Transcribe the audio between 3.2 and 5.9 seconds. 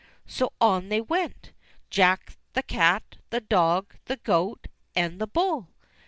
the dog, the goat, and the bull.